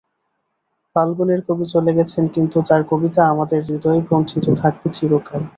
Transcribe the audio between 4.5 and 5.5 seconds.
থাকবে চিরকাল।